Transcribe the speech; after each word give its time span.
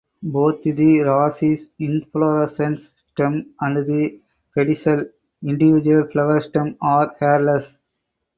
Both 0.23 0.63
the 0.63 0.71
rachis 0.73 1.67
(inflorescence 1.77 2.81
stem) 3.11 3.53
and 3.61 3.85
the 3.85 4.19
pedicel 4.57 5.11
(individual 5.43 6.07
flower 6.07 6.41
stem) 6.41 6.75
are 6.81 7.15
hairless. 7.19 7.67